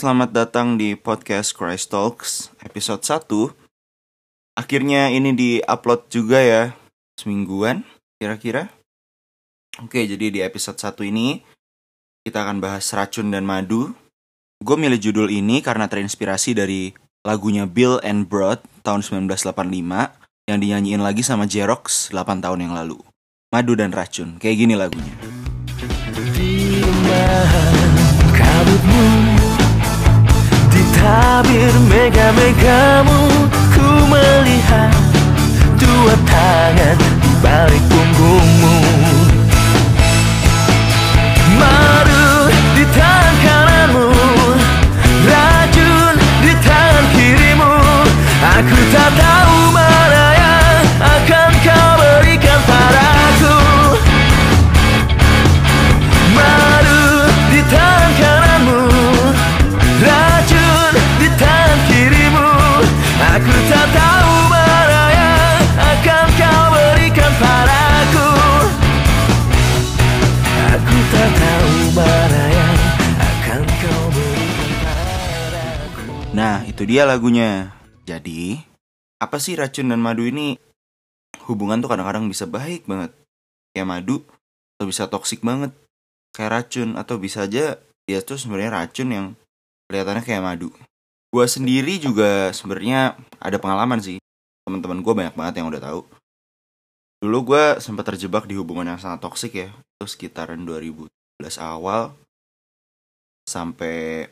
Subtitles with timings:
[0.00, 3.52] selamat datang di podcast Christ Talks episode 1
[4.56, 6.72] Akhirnya ini di-upload juga ya
[7.20, 7.84] Semingguan
[8.16, 8.72] kira-kira.
[9.76, 11.44] Oke jadi di episode 1 ini
[12.24, 13.92] Kita akan bahas racun dan madu.
[14.64, 19.52] Gue milih judul ini karena terinspirasi dari lagunya Bill and Broad tahun 1985
[20.48, 22.96] Yang dinyanyiin lagi sama Jerox 8 tahun yang lalu.
[23.52, 25.12] Madu dan racun, kayak gini lagunya
[31.00, 33.20] tabir mega-megamu
[33.72, 34.92] Ku melihat
[35.80, 37.09] dua tangan
[77.00, 77.72] dia lagunya.
[78.04, 78.60] Jadi,
[79.16, 80.60] apa sih racun dan madu ini?
[81.48, 83.16] Hubungan tuh kadang-kadang bisa baik banget.
[83.72, 84.20] Kayak madu,
[84.76, 85.72] atau bisa toksik banget.
[86.36, 89.26] Kayak racun, atau bisa aja dia tuh sebenarnya racun yang
[89.88, 90.68] kelihatannya kayak madu.
[91.32, 94.20] Gua sendiri juga sebenarnya ada pengalaman sih.
[94.68, 96.04] Teman-teman gue banyak banget yang udah tahu.
[97.24, 99.72] Dulu gue sempat terjebak di hubungan yang sangat toksik ya.
[99.72, 101.08] Itu sekitaran 2012
[101.64, 102.12] awal
[103.48, 104.28] sampai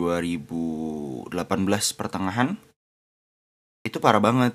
[0.00, 1.28] 2018
[1.98, 2.56] pertengahan
[3.82, 4.54] itu parah banget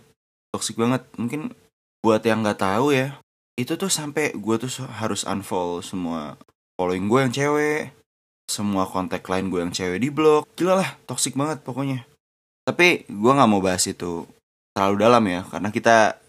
[0.55, 1.03] toxic banget.
[1.19, 1.53] Mungkin
[2.01, 3.19] buat yang nggak tahu ya
[3.57, 6.37] itu tuh sampai gue tuh harus unfollow semua
[6.77, 7.89] following gue yang cewek
[8.47, 12.05] semua kontak lain gue yang cewek di blok gila lah toxic banget pokoknya.
[12.63, 14.23] Tapi gue nggak mau bahas itu
[14.71, 16.21] terlalu dalam ya karena kita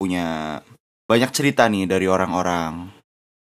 [0.00, 0.58] punya
[1.04, 2.90] banyak cerita nih dari orang-orang.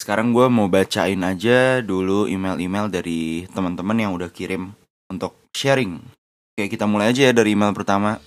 [0.01, 4.73] Sekarang gue mau bacain aja dulu email-email dari teman-teman yang udah kirim
[5.11, 5.99] untuk sharing.
[6.55, 8.23] Oke, kita mulai aja ya dari email pertama.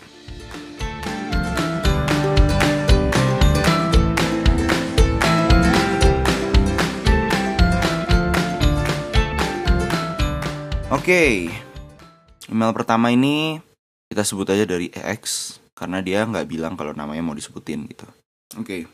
[10.93, 11.49] Oke,
[12.47, 13.59] email pertama ini
[14.07, 18.05] kita sebut aja dari EX karena dia nggak bilang kalau namanya mau disebutin gitu.
[18.61, 18.85] Oke,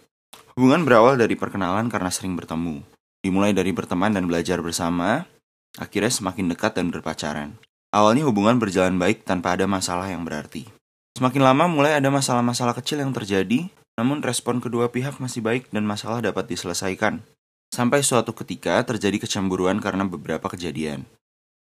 [0.56, 2.82] hubungan berawal dari perkenalan karena sering bertemu.
[3.20, 5.28] Dimulai dari berteman dan belajar bersama,
[5.76, 7.60] akhirnya semakin dekat dan berpacaran.
[7.90, 10.70] Awalnya hubungan berjalan baik tanpa ada masalah yang berarti.
[11.18, 13.66] Semakin lama mulai ada masalah-masalah kecil yang terjadi,
[13.98, 17.26] namun respon kedua pihak masih baik dan masalah dapat diselesaikan.
[17.74, 21.10] Sampai suatu ketika terjadi kecemburuan karena beberapa kejadian.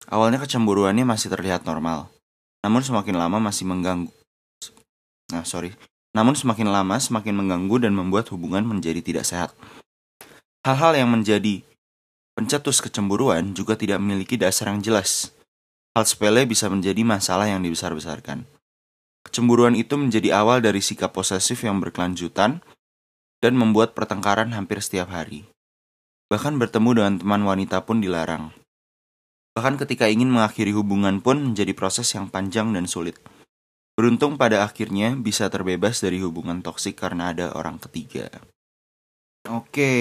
[0.08, 2.08] Awalnya kecemburuannya masih terlihat normal,
[2.64, 4.12] namun semakin lama masih mengganggu.
[5.32, 5.72] Nah, sorry.
[6.12, 9.50] Namun semakin lama semakin mengganggu dan membuat hubungan menjadi tidak sehat.
[10.66, 11.62] Hal-hal yang menjadi
[12.36, 15.32] pencetus kecemburuan juga tidak memiliki dasar yang jelas.
[15.90, 18.46] Hal sepele bisa menjadi masalah yang dibesar-besarkan.
[19.26, 22.62] Kecemburuan itu menjadi awal dari sikap posesif yang berkelanjutan
[23.42, 25.50] dan membuat pertengkaran hampir setiap hari.
[26.30, 28.54] Bahkan bertemu dengan teman wanita pun dilarang.
[29.58, 33.18] Bahkan ketika ingin mengakhiri hubungan pun menjadi proses yang panjang dan sulit.
[33.98, 38.30] Beruntung pada akhirnya bisa terbebas dari hubungan toksik karena ada orang ketiga.
[39.50, 39.92] Oke,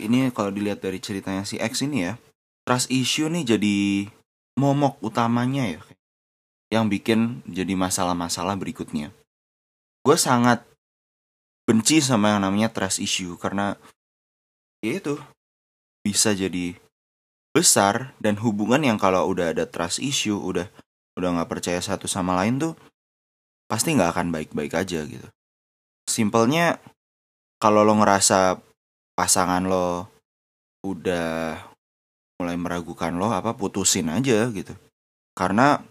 [0.00, 2.16] ini kalau dilihat dari ceritanya si X ini ya,
[2.64, 3.76] trust issue nih jadi
[4.54, 5.82] momok utamanya ya
[6.70, 9.14] yang bikin jadi masalah-masalah berikutnya.
[10.02, 10.66] Gue sangat
[11.64, 13.78] benci sama yang namanya trust issue karena
[14.84, 15.16] ya itu
[16.04, 16.76] bisa jadi
[17.54, 20.68] besar dan hubungan yang kalau udah ada trust issue udah
[21.14, 22.74] udah nggak percaya satu sama lain tuh
[23.70, 25.28] pasti nggak akan baik-baik aja gitu.
[26.04, 26.76] Simpelnya
[27.56, 28.60] kalau lo ngerasa
[29.16, 30.10] pasangan lo
[30.84, 31.56] udah
[32.38, 34.74] mulai meragukan lo apa putusin aja gitu.
[35.34, 35.82] Karena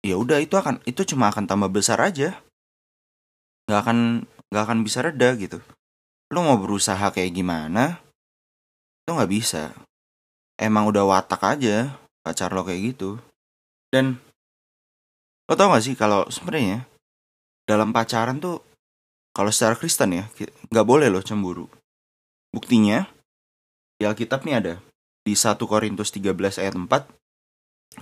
[0.00, 2.38] ya udah itu akan itu cuma akan tambah besar aja.
[3.66, 3.98] Nggak akan
[4.50, 5.58] nggak akan bisa reda gitu.
[6.30, 7.98] Lo mau berusaha kayak gimana
[9.02, 9.74] itu nggak bisa.
[10.60, 13.18] Emang udah watak aja pacar lo kayak gitu.
[13.90, 14.22] Dan
[15.50, 16.86] lo tau gak sih kalau sebenarnya
[17.66, 18.62] dalam pacaran tuh
[19.34, 20.24] kalau secara Kristen ya
[20.70, 21.66] nggak boleh lo cemburu.
[22.54, 23.06] Buktinya
[23.98, 24.74] di Alkitab nih ada
[25.30, 27.06] di 1 Korintus 13 ayat 4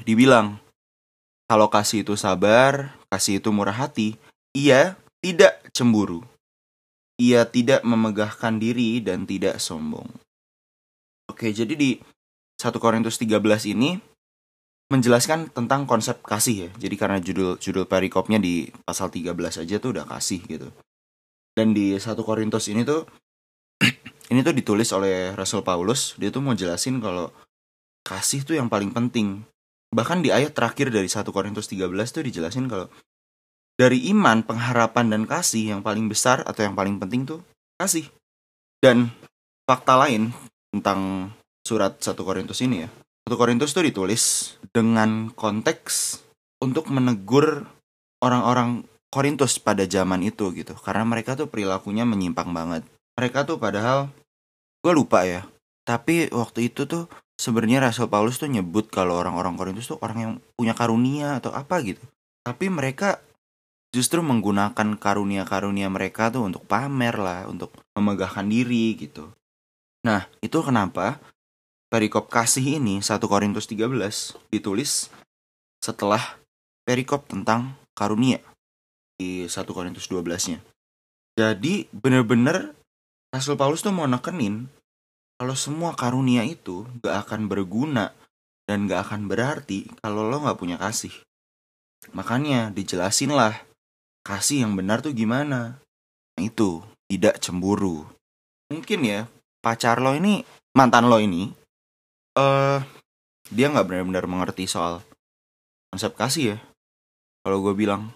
[0.08, 0.56] dibilang
[1.44, 4.20] kalau kasih itu sabar, kasih itu murah hati,
[4.52, 6.24] ia tidak cemburu.
[7.20, 10.08] Ia tidak memegahkan diri dan tidak sombong.
[11.28, 12.00] Oke, jadi di
[12.60, 13.40] 1 Korintus 13
[13.72, 13.96] ini
[14.92, 16.70] menjelaskan tentang konsep kasih ya.
[16.80, 20.68] Jadi karena judul judul perikopnya di pasal 13 aja tuh udah kasih gitu.
[21.56, 23.08] Dan di 1 Korintus ini tuh
[24.28, 27.32] ini tuh ditulis oleh Rasul Paulus, dia tuh mau jelasin kalau
[28.04, 29.44] kasih tuh yang paling penting.
[29.88, 32.92] Bahkan di ayat terakhir dari 1 Korintus 13 tuh dijelasin kalau
[33.78, 37.40] dari iman, pengharapan dan kasih yang paling besar atau yang paling penting tuh
[37.80, 38.10] kasih.
[38.84, 39.08] Dan
[39.64, 40.34] fakta lain
[40.74, 41.32] tentang
[41.64, 42.88] surat 1 Korintus ini ya.
[43.28, 46.20] 1 Korintus tuh ditulis dengan konteks
[46.60, 47.64] untuk menegur
[48.20, 50.76] orang-orang Korintus pada zaman itu gitu.
[50.76, 52.84] Karena mereka tuh perilakunya menyimpang banget.
[53.16, 54.12] Mereka tuh padahal
[54.88, 55.44] gue lupa ya.
[55.84, 57.04] Tapi waktu itu tuh
[57.36, 61.76] sebenarnya Rasul Paulus tuh nyebut kalau orang-orang Korintus tuh orang yang punya karunia atau apa
[61.84, 62.00] gitu.
[62.40, 63.20] Tapi mereka
[63.92, 69.28] justru menggunakan karunia-karunia mereka tuh untuk pamer lah, untuk memegahkan diri gitu.
[70.08, 71.20] Nah, itu kenapa
[71.92, 73.92] perikop kasih ini 1 Korintus 13
[74.48, 75.12] ditulis
[75.84, 76.40] setelah
[76.88, 78.40] perikop tentang karunia
[79.20, 80.64] di 1 Korintus 12-nya.
[81.36, 82.72] Jadi bener-bener
[83.28, 84.72] Rasul Paulus tuh mau nekenin
[85.38, 88.10] kalau semua karunia itu gak akan berguna
[88.66, 91.14] dan gak akan berarti kalau lo gak punya kasih.
[92.10, 93.54] Makanya dijelasin lah
[94.26, 95.78] kasih yang benar tuh gimana.
[96.36, 98.04] Nah, itu tidak cemburu.
[98.68, 99.20] Mungkin ya
[99.62, 100.42] pacar lo ini
[100.76, 101.50] mantan lo ini
[102.38, 102.78] eh uh,
[103.48, 105.00] dia nggak benar-benar mengerti soal
[105.88, 106.58] konsep kasih ya.
[107.42, 108.12] Kalau gue bilang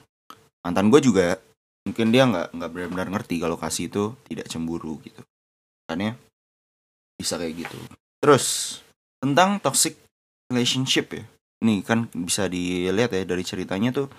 [0.60, 1.40] mantan gue juga
[1.82, 5.24] mungkin dia nggak nggak benar-benar ngerti kalau kasih itu tidak cemburu gitu.
[5.88, 6.12] Kan ya
[7.22, 7.78] bisa kayak gitu.
[8.19, 8.78] Terus
[9.22, 9.94] tentang toxic
[10.50, 11.24] relationship ya.
[11.62, 14.10] Ini kan bisa dilihat ya dari ceritanya tuh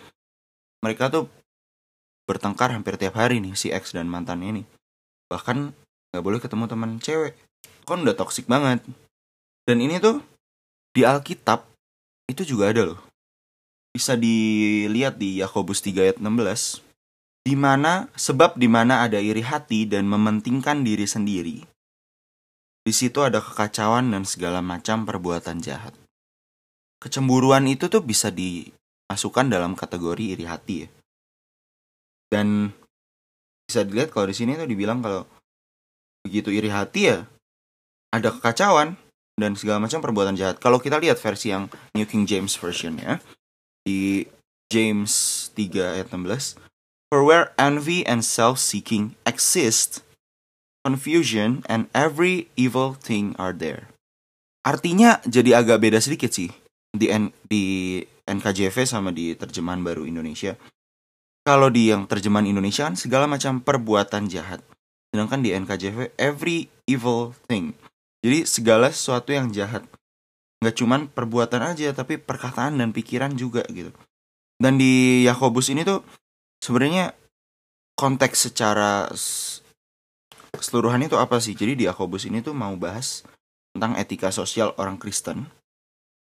[0.79, 1.27] mereka tuh
[2.23, 4.63] bertengkar hampir tiap hari nih si ex dan mantannya ini.
[5.27, 5.75] Bahkan
[6.15, 7.35] nggak boleh ketemu teman cewek.
[7.83, 8.79] Kan udah toxic banget.
[9.67, 10.23] Dan ini tuh
[10.95, 11.67] di Alkitab
[12.31, 13.00] itu juga ada loh.
[13.91, 16.79] Bisa dilihat di Yakobus 3 ayat 16.
[17.44, 21.72] Di mana sebab di mana ada iri hati dan mementingkan diri sendiri.
[22.83, 25.95] Di situ ada kekacauan dan segala macam perbuatan jahat.
[27.00, 30.89] Kecemburuan itu tuh bisa dimasukkan dalam kategori iri hati ya
[32.33, 32.74] dan
[33.69, 35.30] bisa dilihat kalau di sini tuh dibilang kalau
[36.25, 37.30] begitu iri hati ya
[38.09, 38.97] ada kekacauan
[39.38, 40.57] dan segala macam perbuatan jahat.
[40.57, 43.21] Kalau kita lihat versi yang New King James Version ya
[43.86, 44.25] di
[44.74, 45.13] James
[45.53, 46.57] 3 ayat 16
[47.13, 50.01] For where envy and self-seeking exist,
[50.83, 53.89] confusion and every evil thing are there.
[54.63, 56.51] Artinya jadi agak beda sedikit sih
[56.94, 60.56] di N di NKJV sama di terjemahan baru Indonesia
[61.44, 64.63] kalau di yang terjemahan Indonesia kan segala macam perbuatan jahat.
[65.12, 67.75] Sedangkan di NKJV every evil thing.
[68.24, 69.83] Jadi segala sesuatu yang jahat.
[70.63, 73.91] Nggak cuman perbuatan aja tapi perkataan dan pikiran juga gitu.
[74.56, 76.00] Dan di Yakobus ini tuh
[76.63, 77.12] sebenarnya
[78.00, 79.12] konteks secara
[80.57, 81.57] keseluruhan itu apa sih?
[81.57, 83.25] Jadi di Yakobus ini tuh mau bahas
[83.73, 85.50] tentang etika sosial orang Kristen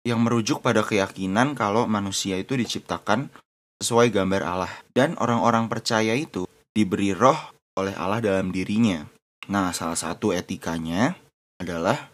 [0.05, 3.33] yang merujuk pada keyakinan kalau manusia itu diciptakan
[3.81, 4.73] sesuai gambar Allah.
[4.93, 7.37] Dan orang-orang percaya itu diberi roh
[7.75, 9.05] oleh Allah dalam dirinya.
[9.49, 11.13] Nah, salah satu etikanya
[11.61, 12.13] adalah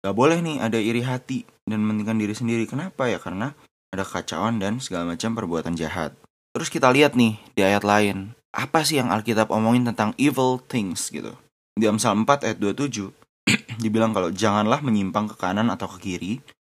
[0.00, 2.64] gak boleh nih ada iri hati dan mementingkan diri sendiri.
[2.64, 3.20] Kenapa ya?
[3.20, 3.52] Karena
[3.90, 6.14] ada kacauan dan segala macam perbuatan jahat.
[6.54, 8.34] Terus kita lihat nih di ayat lain.
[8.50, 11.34] Apa sih yang Alkitab omongin tentang evil things gitu.
[11.80, 13.08] Di Amsal 4 ayat 27
[13.82, 16.32] dibilang kalau janganlah menyimpang ke kanan atau ke kiri,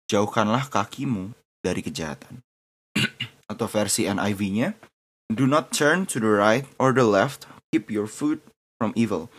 [0.06, 1.34] jauhkanlah kakimu
[1.66, 2.46] dari kejahatan
[3.52, 4.78] atau versi NIV-nya,
[5.34, 8.46] do not turn to the right or the left, keep your foot
[8.78, 9.34] from evil.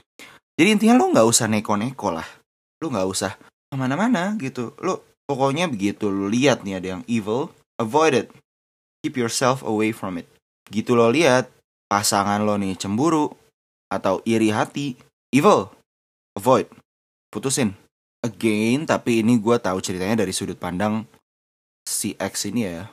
[0.58, 2.26] Jadi intinya lo nggak usah neko-neko lah,
[2.82, 3.32] lo nggak usah
[3.70, 4.74] ke mana-mana gitu.
[4.82, 8.28] Lo pokoknya begitu lo lihat nih ada yang evil, avoid it,
[9.06, 10.26] keep yourself away from it.
[10.74, 11.54] Gitu lo lihat
[11.86, 13.30] pasangan lo nih cemburu
[13.86, 14.98] atau iri hati,
[15.32, 15.72] evil,
[16.38, 16.68] avoid,
[17.32, 17.74] putusin.
[18.22, 21.02] Again, tapi ini gue tahu ceritanya dari sudut pandang
[21.82, 22.86] si X ini ya.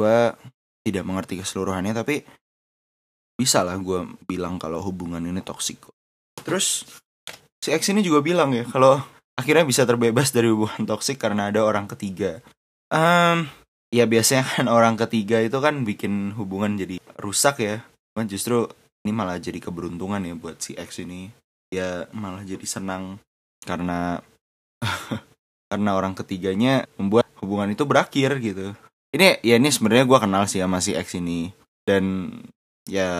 [0.00, 0.32] Gue
[0.80, 2.24] tidak mengerti keseluruhannya tapi
[3.36, 5.80] bisa lah gue bilang kalau hubungan ini toksik
[6.40, 6.84] terus
[7.60, 9.00] si X ini juga bilang ya kalau
[9.40, 12.44] akhirnya bisa terbebas dari hubungan toksik karena ada orang ketiga.
[12.92, 13.48] Um,
[13.88, 17.80] ya biasanya kan orang ketiga itu kan bikin hubungan jadi rusak ya.
[18.12, 18.68] Cuman justru
[19.04, 21.32] ini malah jadi keberuntungan ya buat si X ini
[21.72, 23.20] ya malah jadi senang
[23.64, 24.20] karena
[25.70, 28.74] karena orang ketiganya membuat hubungan itu berakhir gitu
[29.10, 31.50] ini ya ini sebenarnya gue kenal sih sama si X ini
[31.88, 32.36] dan
[32.86, 33.10] ya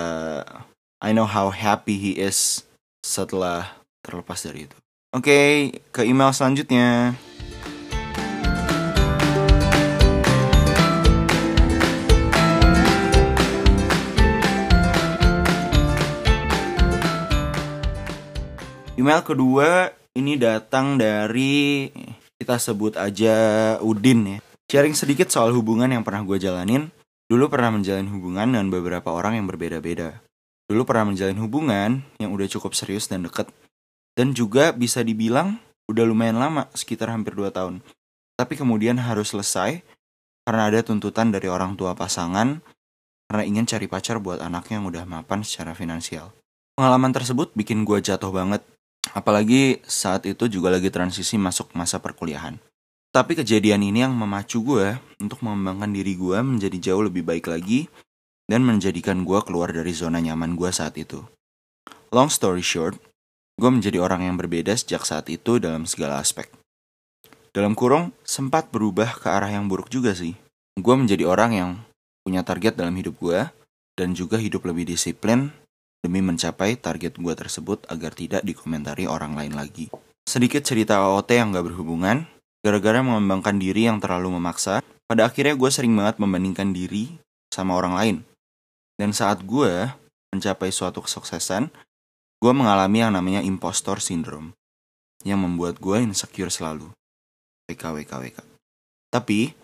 [1.00, 2.68] I know how happy he is
[3.00, 4.76] setelah terlepas dari itu.
[5.10, 5.50] Oke, okay,
[5.90, 7.16] ke email selanjutnya.
[19.00, 21.88] Email kedua ini datang dari
[22.36, 23.32] kita sebut aja
[23.80, 24.38] Udin ya.
[24.68, 26.92] Sharing sedikit soal hubungan yang pernah gue jalanin.
[27.24, 30.20] Dulu pernah menjalin hubungan dengan beberapa orang yang berbeda-beda.
[30.68, 33.48] Dulu pernah menjalin hubungan yang udah cukup serius dan deket.
[34.12, 35.56] Dan juga bisa dibilang
[35.88, 37.80] udah lumayan lama, sekitar hampir 2 tahun.
[38.36, 39.80] Tapi kemudian harus selesai
[40.44, 42.60] karena ada tuntutan dari orang tua pasangan
[43.32, 46.36] karena ingin cari pacar buat anaknya yang udah mapan secara finansial.
[46.76, 48.60] Pengalaman tersebut bikin gue jatuh banget,
[49.16, 52.60] apalagi saat itu juga lagi transisi masuk masa perkuliahan.
[53.10, 57.90] Tapi kejadian ini yang memacu gue untuk mengembangkan diri gue menjadi jauh lebih baik lagi
[58.46, 61.18] dan menjadikan gue keluar dari zona nyaman gue saat itu.
[62.14, 62.98] Long story short,
[63.58, 66.46] gue menjadi orang yang berbeda sejak saat itu dalam segala aspek.
[67.50, 70.38] Dalam kurung, sempat berubah ke arah yang buruk juga sih.
[70.78, 71.70] Gue menjadi orang yang
[72.22, 73.42] punya target dalam hidup gue
[73.98, 75.50] dan juga hidup lebih disiplin
[76.00, 79.92] demi mencapai target gue tersebut agar tidak dikomentari orang lain lagi.
[80.24, 82.28] Sedikit cerita OOT yang gak berhubungan,
[82.60, 87.16] Gara-gara mengembangkan diri yang terlalu memaksa, pada akhirnya gue sering banget membandingkan diri
[87.48, 88.16] sama orang lain.
[89.00, 89.88] Dan saat gue
[90.28, 91.72] mencapai suatu kesuksesan,
[92.36, 94.52] gue mengalami yang namanya impostor syndrome.
[95.24, 96.92] Yang membuat gue insecure selalu.
[97.72, 98.38] WK, WK.
[99.08, 99.56] Tapi,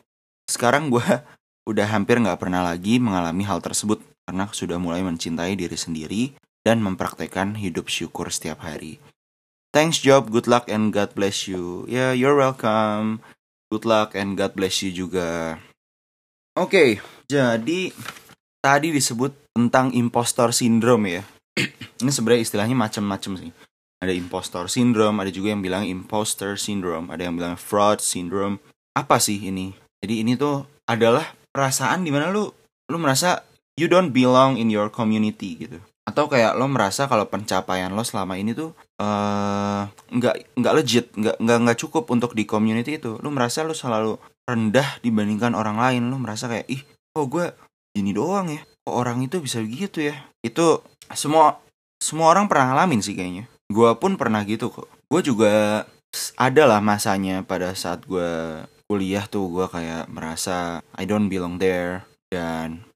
[0.49, 1.05] sekarang gue
[1.71, 6.23] udah hampir gak pernah lagi mengalami hal tersebut karena sudah mulai mencintai diri sendiri
[6.67, 8.99] dan mempraktekkan hidup syukur setiap hari.
[9.71, 11.87] Thanks job, good luck and God bless you.
[11.87, 13.23] Ya, yeah, you're welcome.
[13.71, 15.63] Good luck and God bless you juga.
[16.57, 16.91] Oke, okay,
[17.31, 17.95] jadi
[18.59, 21.23] tadi disebut tentang impostor syndrome ya.
[22.03, 23.53] Ini sebenarnya istilahnya macam-macam sih.
[23.97, 28.61] Ada impostor syndrome, ada juga yang bilang imposter syndrome, ada yang bilang fraud syndrome.
[28.93, 29.73] Apa sih ini?
[30.05, 32.45] Jadi ini tuh adalah perasaan di mana lu
[32.93, 33.41] lu merasa
[33.77, 35.79] you don't belong in your community gitu.
[36.09, 41.37] Atau kayak lo merasa kalau pencapaian lo selama ini tuh uh, nggak nggak legit nggak
[41.39, 43.21] nggak nggak cukup untuk di community itu.
[43.21, 44.17] Lo merasa lo selalu
[44.49, 46.09] rendah dibandingkan orang lain.
[46.09, 46.83] Lo merasa kayak ih
[47.15, 47.53] oh gue
[47.93, 48.63] gini doang ya?
[48.87, 50.17] Kok orang itu bisa begitu ya?
[50.41, 50.81] Itu
[51.13, 51.61] semua
[52.01, 53.51] semua orang pernah ngalamin sih kayaknya.
[53.67, 54.89] Gue pun pernah gitu kok.
[55.11, 55.85] Gue juga
[56.39, 62.07] ada lah masanya pada saat gue kuliah tuh gue kayak merasa I don't belong there.
[62.31, 62.87] Dan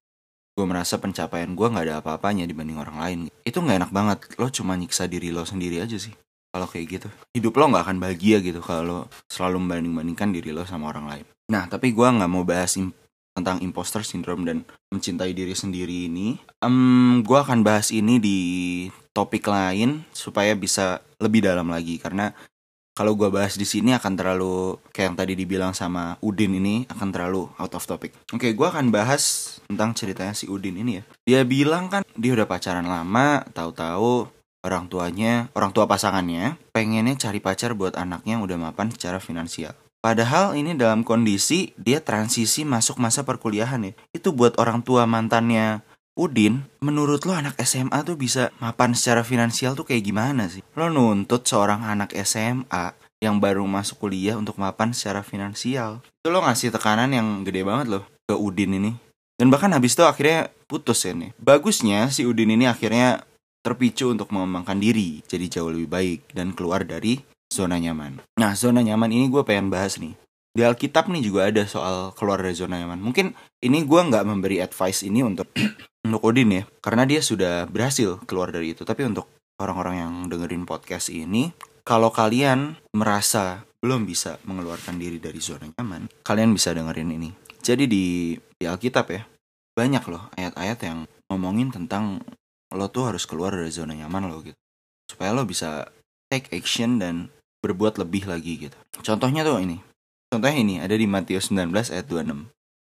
[0.61, 3.19] gue merasa pencapaian gue nggak ada apa-apanya dibanding orang lain.
[3.41, 4.19] Itu nggak enak banget.
[4.37, 6.13] Lo cuma nyiksa diri lo sendiri aja sih
[6.53, 7.09] kalau kayak gitu.
[7.33, 11.27] Hidup lo nggak akan bahagia gitu kalau selalu membanding-bandingkan diri lo sama orang lain.
[11.49, 12.93] Nah tapi gue nggak mau bahas im
[13.33, 16.37] tentang imposter syndrome dan mencintai diri sendiri ini.
[16.61, 18.39] Um, gue akan bahas ini di
[19.17, 21.97] topik lain supaya bisa lebih dalam lagi.
[21.97, 22.37] Karena
[23.01, 27.09] kalau gue bahas di sini akan terlalu kayak yang tadi dibilang sama Udin ini akan
[27.09, 28.13] terlalu out of topic.
[28.29, 31.03] Oke, gue akan bahas tentang ceritanya si Udin ini ya.
[31.25, 34.29] Dia bilang kan dia udah pacaran lama, tahu-tahu
[34.61, 39.73] orang tuanya, orang tua pasangannya pengennya cari pacar buat anaknya yang udah mapan secara finansial.
[40.05, 43.93] Padahal ini dalam kondisi dia transisi masuk masa perkuliahan ya.
[44.13, 45.81] Itu buat orang tua mantannya
[46.19, 50.61] Udin, menurut lo anak SMA tuh bisa mapan secara finansial tuh kayak gimana sih?
[50.75, 56.03] Lo nuntut seorang anak SMA yang baru masuk kuliah untuk mapan secara finansial.
[56.21, 58.93] Itu lo ngasih tekanan yang gede banget loh ke Udin ini.
[59.41, 61.33] Dan bahkan habis itu akhirnya putus ya nih.
[61.41, 63.25] Bagusnya si Udin ini akhirnya
[63.61, 67.21] terpicu untuk mengembangkan diri jadi jauh lebih baik dan keluar dari
[67.53, 68.21] zona nyaman.
[68.41, 70.17] Nah, zona nyaman ini gue pengen bahas nih.
[70.51, 72.99] Di Alkitab nih juga ada soal keluar dari zona nyaman.
[72.99, 75.47] Mungkin ini gue nggak memberi advice ini untuk
[76.05, 78.83] untuk Odin ya, karena dia sudah berhasil keluar dari itu.
[78.85, 79.29] Tapi untuk
[79.61, 81.53] orang-orang yang dengerin podcast ini,
[81.85, 87.31] kalau kalian merasa belum bisa mengeluarkan diri dari zona nyaman, kalian bisa dengerin ini.
[87.61, 89.23] Jadi di, di Alkitab ya,
[89.77, 92.21] banyak loh ayat-ayat yang ngomongin tentang
[92.71, 94.57] lo tuh harus keluar dari zona nyaman lo gitu.
[95.09, 95.89] Supaya lo bisa
[96.31, 97.29] take action dan
[97.61, 98.77] berbuat lebih lagi gitu.
[99.01, 99.81] Contohnya tuh ini.
[100.31, 102.49] Contohnya ini ada di Matius 19 ayat 26.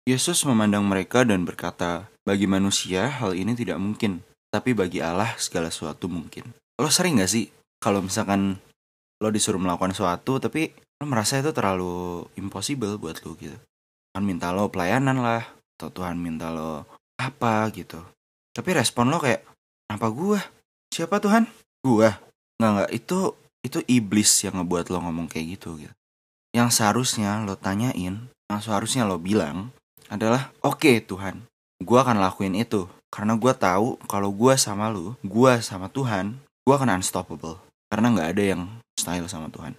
[0.09, 4.21] Yesus memandang mereka dan berkata, bagi manusia, hal ini tidak mungkin.
[4.53, 6.53] Tapi bagi Allah, segala sesuatu mungkin.
[6.77, 7.49] Lo sering gak sih
[7.81, 8.61] kalau misalkan
[9.19, 13.57] lo disuruh melakukan sesuatu, tapi lo merasa itu terlalu impossible buat lo gitu.
[14.13, 15.49] Tuhan minta lo pelayanan lah,
[15.81, 16.85] atau Tuhan minta lo
[17.17, 18.05] apa gitu.
[18.53, 19.43] Tapi respon lo kayak,
[19.89, 20.41] kenapa gue?
[20.93, 21.49] Siapa Tuhan?
[21.81, 22.13] Gue.
[22.61, 22.91] Nggak, nggak.
[22.93, 23.19] Itu,
[23.65, 25.95] itu iblis yang ngebuat lo ngomong kayak gitu gitu.
[26.53, 29.73] Yang seharusnya lo tanyain, yang seharusnya lo bilang
[30.09, 31.45] adalah, oke okay, Tuhan,
[31.79, 36.75] gue akan lakuin itu karena gue tahu kalau gue sama lu gue sama Tuhan gue
[36.75, 37.59] akan unstoppable
[37.89, 38.63] karena nggak ada yang
[38.99, 39.73] style sama Tuhan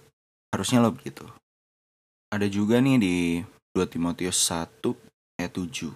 [0.50, 1.28] harusnya lo begitu
[2.30, 3.16] ada juga nih di
[3.76, 4.82] 2 Timotius 1
[5.38, 5.92] ayat 7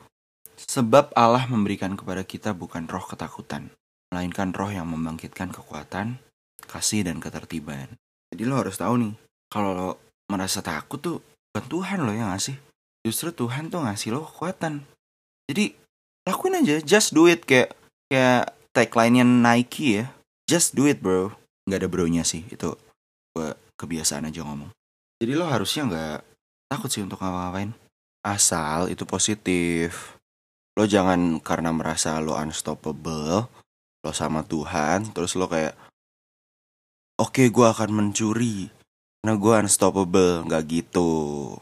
[0.54, 3.73] sebab Allah memberikan kepada kita bukan roh ketakutan
[4.14, 6.23] melainkan roh yang membangkitkan kekuatan
[6.70, 7.90] kasih dan ketertiban.
[8.30, 9.14] Jadi lo harus tahu nih,
[9.50, 9.90] kalau lo
[10.30, 11.18] merasa takut tuh
[11.50, 12.56] bukan Tuhan lo yang ngasih.
[13.04, 14.87] Justru Tuhan tuh ngasih lo kekuatan.
[15.50, 15.76] Jadi
[16.25, 17.76] lakuin aja, just do it kayak
[18.09, 20.04] kayak tagline-nya Nike ya.
[20.45, 21.33] Just do it bro.
[21.64, 22.76] Nggak ada bro-nya sih, itu
[23.81, 24.69] kebiasaan aja ngomong.
[25.21, 26.19] Jadi lo harusnya nggak
[26.69, 27.73] takut sih untuk ngapa-ngapain.
[28.21, 30.16] Asal itu positif.
[30.75, 33.47] Lo jangan karena merasa lo unstoppable,
[34.02, 35.73] lo sama Tuhan, terus lo kayak,
[37.14, 38.69] oke gue akan mencuri,
[39.23, 41.54] karena gue unstoppable, nggak gitu.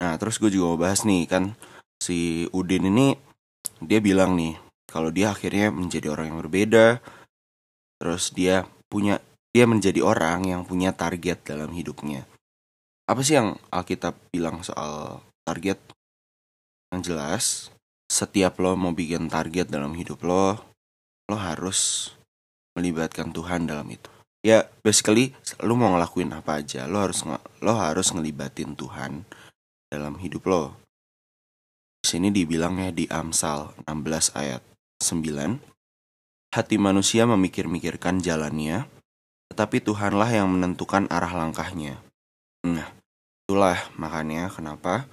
[0.00, 1.52] Nah terus gue juga mau bahas nih kan
[1.98, 3.14] si Udin ini
[3.82, 6.86] dia bilang nih kalau dia akhirnya menjadi orang yang berbeda,
[8.00, 9.20] terus dia punya
[9.52, 12.24] dia menjadi orang yang punya target dalam hidupnya.
[13.04, 15.76] Apa sih yang Alkitab bilang soal target?
[16.88, 17.44] Yang jelas,
[18.08, 20.56] setiap lo mau bikin target dalam hidup lo,
[21.28, 22.12] lo harus
[22.72, 24.08] melibatkan Tuhan dalam itu.
[24.40, 27.28] Ya, basically lo mau ngelakuin apa aja, lo harus
[27.60, 29.28] lo harus ngelibatin Tuhan
[29.92, 30.87] dalam hidup lo.
[32.08, 34.64] Sini dibilangnya di Amsal 16 ayat
[34.96, 35.60] 9.
[36.56, 38.88] Hati manusia memikir-mikirkan jalannya,
[39.52, 42.00] tetapi Tuhanlah yang menentukan arah langkahnya.
[42.64, 42.88] Nah,
[43.44, 45.04] itulah makanya kenapa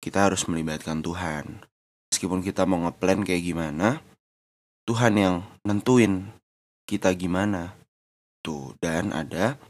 [0.00, 1.68] kita harus melibatkan Tuhan.
[2.08, 4.00] Meskipun kita mau ngeplan kayak gimana,
[4.88, 5.36] Tuhan yang
[5.68, 6.32] nentuin
[6.88, 7.76] kita gimana.
[8.40, 9.60] Tuh, dan ada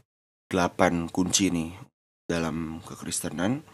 [0.47, 1.75] 8 kunci nih
[2.23, 3.67] dalam kekristenan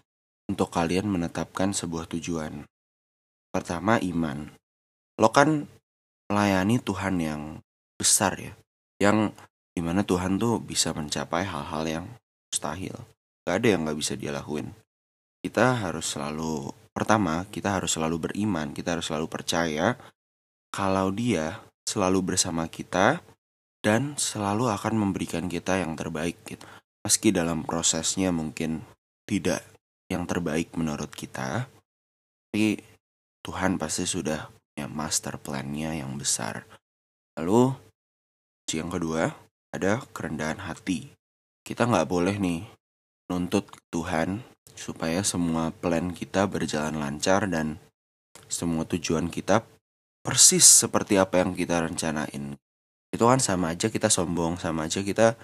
[0.50, 2.66] untuk kalian menetapkan sebuah tujuan.
[3.56, 4.52] Pertama, iman.
[5.16, 5.64] Lo kan
[6.28, 7.64] melayani Tuhan yang
[7.96, 8.52] besar ya,
[9.00, 9.32] yang
[9.72, 12.06] di mana Tuhan tuh bisa mencapai hal-hal yang
[12.52, 13.00] mustahil.
[13.48, 14.76] Gak ada yang gak bisa dia lakuin.
[15.40, 19.96] Kita harus selalu, pertama, kita harus selalu beriman, kita harus selalu percaya
[20.68, 23.24] kalau dia selalu bersama kita
[23.80, 26.68] dan selalu akan memberikan kita yang terbaik gitu.
[27.08, 28.84] Meski dalam prosesnya mungkin
[29.24, 29.64] tidak
[30.12, 31.70] yang terbaik menurut kita,
[32.52, 32.95] tapi
[33.46, 36.66] Tuhan pasti sudah punya master plan-nya yang besar.
[37.38, 37.78] Lalu,
[38.74, 39.38] yang kedua,
[39.70, 41.14] ada kerendahan hati.
[41.62, 42.66] Kita nggak boleh nih
[43.30, 44.42] nuntut Tuhan
[44.74, 47.78] supaya semua plan kita berjalan lancar dan
[48.50, 49.62] semua tujuan kita
[50.26, 52.58] persis seperti apa yang kita rencanain.
[53.14, 55.38] Itu kan sama aja kita sombong, sama aja kita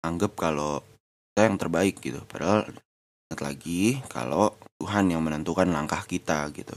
[0.00, 0.80] anggap kalau
[1.32, 2.24] kita yang terbaik gitu.
[2.24, 2.66] Padahal
[3.28, 6.74] ingat lagi kalau Tuhan yang menentukan langkah kita gitu.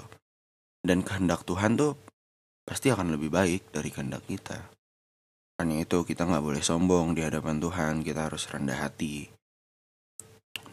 [0.85, 1.97] Dan kehendak Tuhan tuh
[2.61, 4.61] pasti akan lebih baik dari kehendak kita.
[5.57, 9.33] Makanya itu kita nggak boleh sombong di hadapan Tuhan, kita harus rendah hati.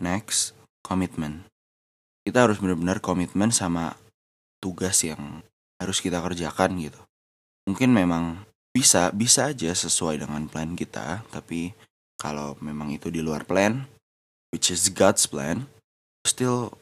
[0.05, 0.53] Next,
[0.85, 1.49] komitmen.
[2.29, 3.97] Kita harus benar-benar komitmen sama
[4.61, 5.41] tugas yang
[5.81, 7.01] harus kita kerjakan gitu.
[7.65, 8.45] Mungkin memang
[8.75, 11.73] bisa, bisa aja sesuai dengan plan kita, tapi
[12.19, 13.87] kalau memang itu di luar plan,
[14.51, 15.71] which is God's plan,
[16.27, 16.75] still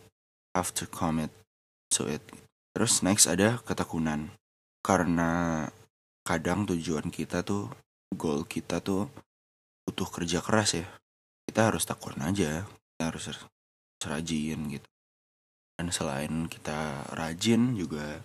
[0.57, 1.31] have to commit
[1.93, 2.25] to it.
[2.77, 4.35] Terus next ada ketekunan.
[4.81, 5.65] Karena
[6.23, 7.69] kadang tujuan kita tuh,
[8.15, 9.11] goal kita tuh
[9.85, 10.87] butuh kerja keras ya.
[11.45, 13.25] Kita harus tekun aja, kita harus
[14.07, 14.89] rajin gitu.
[15.77, 18.23] Dan selain kita rajin juga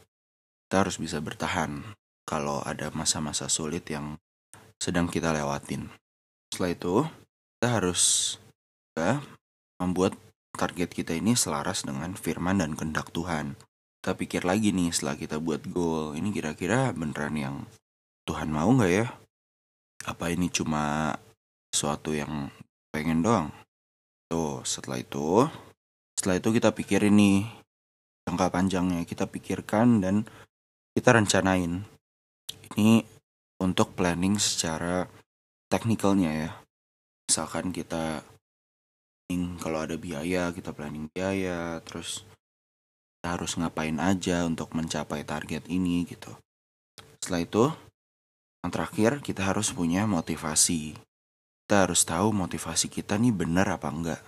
[0.67, 4.17] kita harus bisa bertahan kalau ada masa-masa sulit yang
[4.81, 5.87] sedang kita lewatin.
[6.51, 6.95] Setelah itu,
[7.57, 8.01] kita harus
[8.91, 9.23] juga
[9.79, 10.17] membuat
[10.55, 13.55] target kita ini selaras dengan firman dan kehendak Tuhan.
[14.05, 17.55] Kita pikir lagi nih setelah kita buat goal, ini kira-kira beneran yang
[18.29, 19.09] Tuhan mau nggak ya?
[20.05, 21.09] Apa ini cuma
[21.73, 22.53] sesuatu yang
[22.93, 23.49] pengen doang?
[24.29, 25.49] Tuh, setelah itu,
[26.13, 27.49] setelah itu kita pikirin nih
[28.29, 30.29] jangka panjangnya, kita pikirkan dan
[30.93, 31.81] kita rencanain.
[32.77, 33.01] Ini
[33.57, 35.09] untuk planning secara
[35.65, 36.51] teknikalnya ya.
[37.25, 38.21] Misalkan kita
[39.57, 42.21] kalau ada biaya, kita planning biaya, terus
[43.25, 46.29] kita harus ngapain aja untuk mencapai target ini gitu.
[47.17, 47.65] Setelah itu,
[48.61, 50.93] yang terakhir kita harus punya motivasi.
[51.65, 54.21] Kita harus tahu motivasi kita nih benar apa enggak.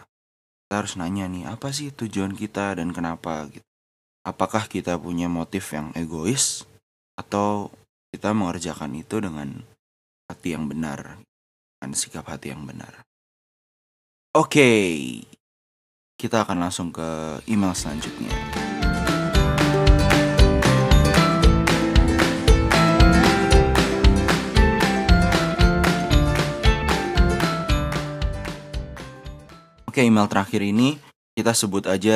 [0.65, 3.69] Kita harus nanya nih, apa sih tujuan kita dan kenapa gitu.
[4.25, 6.65] Apakah kita punya motif yang egois
[7.21, 7.69] atau
[8.09, 9.61] kita mengerjakan itu dengan
[10.25, 11.21] hati yang benar,
[11.77, 13.05] dengan sikap hati yang benar.
[14.33, 14.73] Oke,
[16.17, 17.05] kita akan langsung ke
[17.45, 18.66] email selanjutnya.
[29.97, 30.93] Oke, email terakhir ini
[31.33, 32.13] kita sebut aja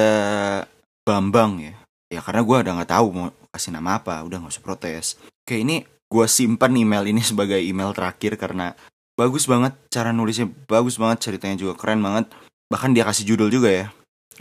[1.01, 1.73] Bambang ya.
[2.13, 5.17] Ya karena gue udah nggak tahu mau kasih nama apa, udah nggak usah protes.
[5.41, 8.77] Oke, ini gue simpan email ini sebagai email terakhir karena
[9.17, 12.29] bagus banget cara nulisnya bagus banget ceritanya juga keren banget.
[12.69, 13.89] Bahkan dia kasih judul juga ya.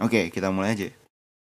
[0.05, 0.93] Oke kita mulai aja.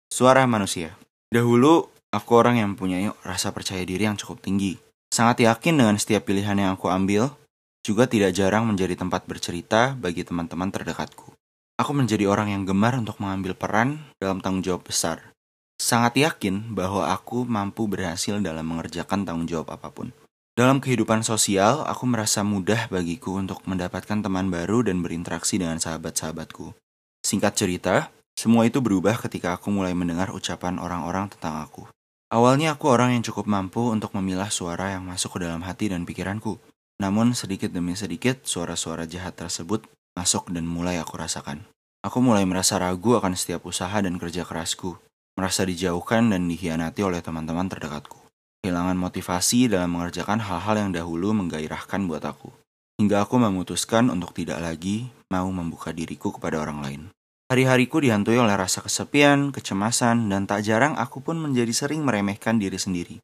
[0.06, 0.94] Suara manusia.
[1.34, 1.82] Dahulu
[2.14, 4.78] aku orang yang mempunyai rasa percaya diri yang cukup tinggi.
[5.10, 7.34] Sangat yakin dengan setiap pilihan yang aku ambil.
[7.82, 11.37] Juga tidak jarang menjadi tempat bercerita bagi teman-teman terdekatku
[11.78, 15.32] aku menjadi orang yang gemar untuk mengambil peran dalam tanggung jawab besar
[15.78, 20.10] sangat yakin bahwa aku mampu berhasil dalam mengerjakan tanggung jawab apa pun
[20.58, 26.74] dalam kehidupan sosial, aku merasa mudah bagiku untuk mendapatkan teman baru dan berinteraksi dengan sahabat-sahabatku.
[27.22, 31.86] Singkat cerita, semua itu berubah ketika aku mulai mendengar ucapan orang-orang tentang aku.
[32.34, 36.02] Awalnya aku orang yang cukup mampu untuk memilah suara yang masuk ke dalam hati dan
[36.02, 36.58] pikiranku.
[36.98, 39.86] Namun sedikit demi sedikit suara-suara jahat tersebut
[40.18, 41.62] masuk dan mulai aku rasakan.
[42.02, 44.98] Aku mulai merasa ragu akan setiap usaha dan kerja kerasku,
[45.38, 48.28] merasa dijauhkan dan dihianati oleh teman-teman terdekatku
[48.62, 52.50] kehilangan motivasi dalam mengerjakan hal-hal yang dahulu menggairahkan buat aku.
[52.98, 57.02] Hingga aku memutuskan untuk tidak lagi mau membuka diriku kepada orang lain.
[57.48, 62.76] Hari-hariku dihantui oleh rasa kesepian, kecemasan, dan tak jarang aku pun menjadi sering meremehkan diri
[62.76, 63.16] sendiri.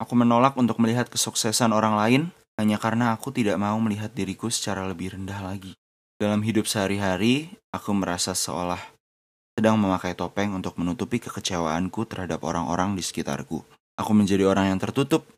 [0.00, 2.22] Aku menolak untuk melihat kesuksesan orang lain
[2.56, 5.76] hanya karena aku tidak mau melihat diriku secara lebih rendah lagi.
[6.18, 8.82] Dalam hidup sehari-hari, aku merasa seolah
[9.54, 13.62] sedang memakai topeng untuk menutupi kekecewaanku terhadap orang-orang di sekitarku.
[13.94, 15.30] Aku menjadi orang yang tertutup,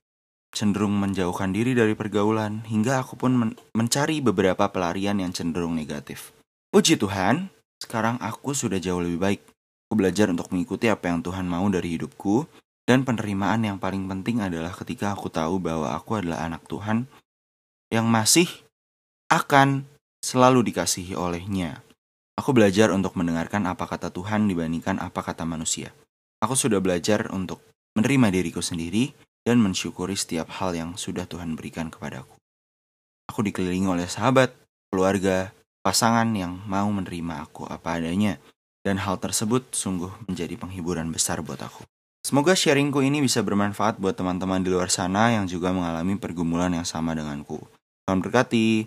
[0.57, 6.33] cenderung menjauhkan diri dari pergaulan, hingga aku pun men mencari beberapa pelarian yang cenderung negatif.
[6.73, 9.41] Puji Tuhan, sekarang aku sudah jauh lebih baik.
[9.85, 12.49] Aku belajar untuk mengikuti apa yang Tuhan mau dari hidupku,
[12.89, 17.05] dan penerimaan yang paling penting adalah ketika aku tahu bahwa aku adalah anak Tuhan
[17.93, 18.49] yang masih
[19.29, 19.85] akan
[20.21, 21.85] selalu dikasihi olehnya.
[22.37, 25.93] Aku belajar untuk mendengarkan apa kata Tuhan dibandingkan apa kata manusia.
[26.41, 27.61] Aku sudah belajar untuk
[27.93, 29.13] menerima diriku sendiri,
[29.45, 32.37] dan mensyukuri setiap hal yang sudah Tuhan berikan kepadaku.
[33.29, 34.53] Aku dikelilingi oleh sahabat,
[34.93, 38.37] keluarga, pasangan yang mau menerima aku apa adanya,
[38.85, 41.85] dan hal tersebut sungguh menjadi penghiburan besar buat aku.
[42.21, 46.85] Semoga sharingku ini bisa bermanfaat buat teman-teman di luar sana yang juga mengalami pergumulan yang
[46.85, 47.65] sama denganku.
[48.05, 48.85] Tuhan berkati.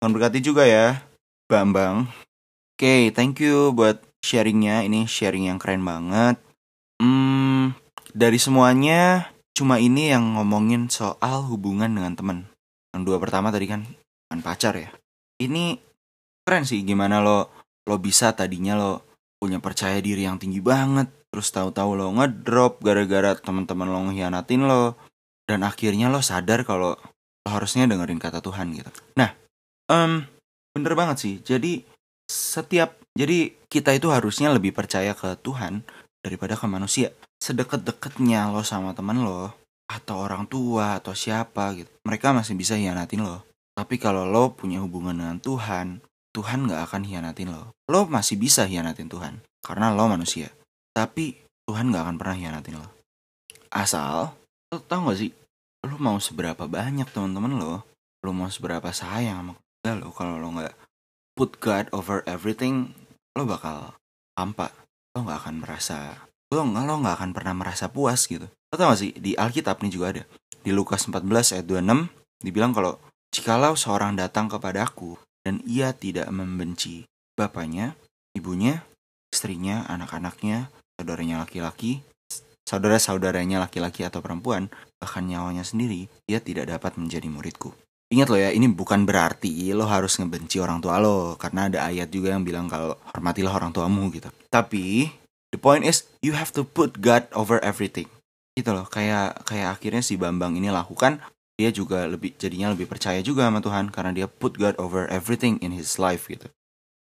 [0.00, 1.04] Tuhan berkati juga ya,
[1.44, 2.08] Bambang.
[2.08, 4.80] Oke, okay, thank you buat sharingnya.
[4.80, 6.40] Ini sharing yang keren banget.
[6.96, 7.76] Hmm,
[8.16, 12.48] dari semuanya cuma ini yang ngomongin soal hubungan dengan temen.
[12.96, 13.84] Yang dua pertama tadi kan
[14.32, 14.88] kan pacar ya.
[15.36, 15.76] Ini
[16.48, 17.52] keren sih gimana lo
[17.84, 19.04] lo bisa tadinya lo
[19.36, 24.96] punya percaya diri yang tinggi banget, terus tahu-tahu lo ngedrop gara-gara teman-teman lo ngehianatin lo
[25.44, 26.96] dan akhirnya lo sadar kalau
[27.44, 28.88] lo harusnya dengerin kata Tuhan gitu.
[29.20, 29.36] Nah,
[29.90, 30.22] um,
[30.70, 31.34] bener banget sih.
[31.42, 31.82] Jadi
[32.30, 35.82] setiap jadi kita itu harusnya lebih percaya ke Tuhan
[36.22, 37.10] daripada ke manusia.
[37.42, 39.50] Sedekat-dekatnya lo sama temen lo
[39.90, 43.42] atau orang tua atau siapa gitu mereka masih bisa hianatin lo.
[43.74, 45.98] Tapi kalau lo punya hubungan dengan Tuhan
[46.30, 47.74] Tuhan gak akan hianatin lo.
[47.90, 50.46] Lo masih bisa hianatin Tuhan karena lo manusia.
[50.94, 52.86] Tapi Tuhan gak akan pernah hianatin lo.
[53.72, 54.30] Asal
[54.70, 55.34] lo tau gak sih?
[55.82, 57.74] Lo mau seberapa banyak teman-teman lo
[58.20, 59.54] lo mau seberapa sayang sama
[59.86, 60.74] lo kalau lo nggak
[61.32, 62.92] put God over everything
[63.36, 63.96] lo bakal
[64.36, 64.72] hampa.
[65.16, 68.46] Lo gak akan merasa lo nggak lo nggak akan pernah merasa puas gitu.
[68.46, 70.22] Lo tau gak sih di Alkitab nih juga ada.
[70.60, 73.00] Di Lukas 14 ayat 26 dibilang kalau
[73.32, 75.16] jikalau seorang datang kepadaku
[75.46, 77.96] dan ia tidak membenci bapaknya
[78.36, 78.84] ibunya
[79.32, 82.04] istrinya anak-anaknya saudaranya laki-laki
[82.68, 84.68] saudara-saudaranya laki-laki atau perempuan
[85.00, 87.72] bahkan nyawanya sendiri dia tidak dapat menjadi muridku
[88.10, 92.10] Ingat lo ya, ini bukan berarti lo harus ngebenci orang tua lo karena ada ayat
[92.10, 94.26] juga yang bilang kalau hormatilah orang tuamu gitu.
[94.50, 95.14] Tapi
[95.54, 98.10] the point is you have to put God over everything.
[98.58, 101.22] Gitu loh kayak kayak akhirnya si Bambang ini lakukan
[101.54, 105.62] dia juga lebih jadinya lebih percaya juga sama Tuhan karena dia put God over everything
[105.62, 106.50] in his life gitu.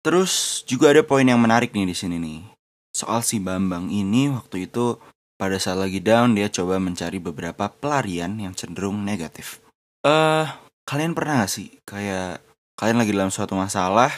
[0.03, 2.43] Terus juga ada poin yang menarik nih di sini nih.
[2.91, 4.99] Soal si Bambang ini waktu itu
[5.39, 9.63] pada saat lagi down dia coba mencari beberapa pelarian yang cenderung negatif.
[10.03, 12.41] Eh uh, kalian pernah gak sih kayak
[12.81, 14.09] kalian lagi dalam suatu masalah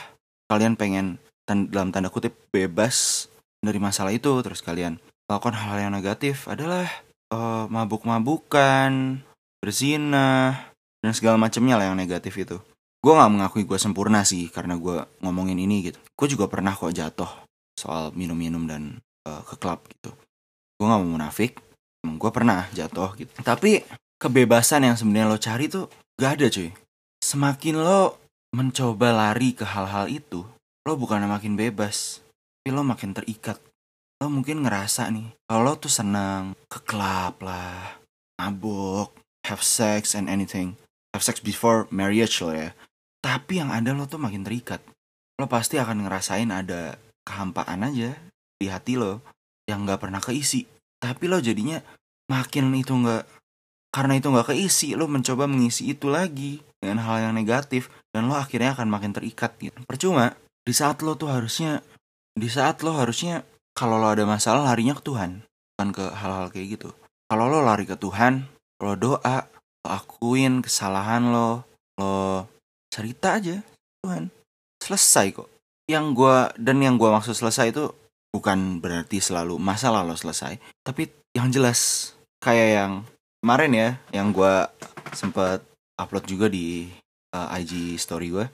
[0.46, 1.18] kalian pengen
[1.50, 3.26] dalam tanda kutip bebas
[3.59, 6.87] dari masalah itu terus kalian lakukan hal-hal yang negatif adalah
[7.35, 9.22] uh, mabuk-mabukan,
[9.62, 10.59] berzina,
[10.98, 12.59] dan segala macamnya lah yang negatif itu.
[13.00, 15.98] Gue gak mengakui gue sempurna sih karena gue ngomongin ini gitu.
[16.18, 17.30] Gue juga pernah kok jatuh
[17.78, 20.11] soal minum-minum dan uh, ke klub gitu.
[20.76, 21.62] Gue gak mau munafik,
[22.02, 23.30] gue pernah jatuh gitu.
[23.40, 23.87] Tapi
[24.20, 25.87] kebebasan yang sebenarnya lo cari tuh
[26.20, 26.70] gak ada cuy.
[27.24, 28.20] Semakin lo
[28.52, 30.44] mencoba lari ke hal-hal itu,
[30.85, 32.20] lo bukan makin bebas,
[32.61, 33.56] tapi lo makin terikat
[34.20, 37.96] lo mungkin ngerasa nih kalau lo tuh senang ke klub lah
[38.37, 39.16] mabuk
[39.48, 40.76] have sex and anything
[41.16, 42.76] have sex before marriage lo ya
[43.20, 44.80] Tapi yang ada lo tuh makin terikat.
[45.37, 48.16] Lo pasti akan ngerasain ada kehampaan aja
[48.56, 49.20] di hati lo
[49.68, 50.64] yang nggak pernah keisi.
[50.96, 51.85] Tapi lo jadinya
[52.33, 53.39] makin itu nggak
[53.90, 58.38] karena itu nggak keisi, lo mencoba mengisi itu lagi dengan hal yang negatif dan lo
[58.38, 59.76] akhirnya akan makin terikat gitu.
[59.87, 61.83] Percuma di saat lo tuh harusnya
[62.35, 63.42] di saat lo harusnya
[63.74, 65.42] kalau lo ada masalah larinya ke Tuhan
[65.74, 66.90] bukan ke hal-hal kayak gitu.
[67.31, 68.46] Kalau lo lari ke Tuhan,
[68.83, 69.46] lo doa,
[69.83, 71.62] lo akuin kesalahan lo,
[71.96, 72.46] lo
[72.90, 73.62] cerita aja
[74.03, 74.29] Tuhan
[74.83, 75.48] selesai kok
[75.87, 77.87] yang gua dan yang gua maksud selesai itu
[78.35, 82.92] bukan berarti selalu masalah lo selesai tapi yang jelas kayak yang
[83.40, 84.70] kemarin ya yang gua
[85.16, 85.64] sempet
[85.96, 86.88] upload juga di
[87.35, 88.46] uh, IG story gua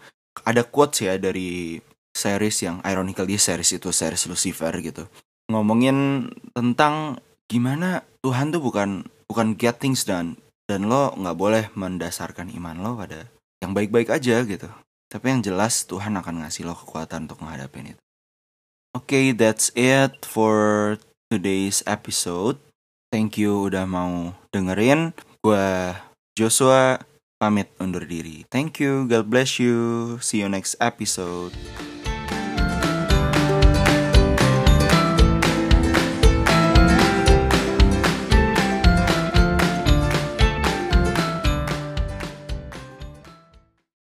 [0.46, 1.80] ada quotes ya dari
[2.16, 5.04] series yang ironically series itu series Lucifer gitu
[5.52, 12.50] ngomongin tentang gimana Tuhan tuh bukan bukan get things done dan lo nggak boleh mendasarkan
[12.58, 13.30] iman lo pada
[13.62, 14.68] yang baik-baik aja gitu.
[15.06, 18.02] Tapi yang jelas Tuhan akan ngasih lo kekuatan untuk menghadapi itu.
[18.96, 20.96] Oke, okay, that's it for
[21.30, 22.58] today's episode.
[23.10, 25.14] Thank you udah mau dengerin.
[25.40, 25.94] Gue
[26.36, 27.00] Joshua
[27.38, 28.44] pamit undur diri.
[28.50, 30.16] Thank you, God bless you.
[30.20, 31.54] See you next episode.